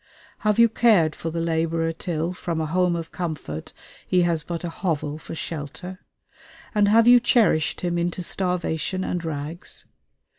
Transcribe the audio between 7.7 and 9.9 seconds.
him into starvation and rags?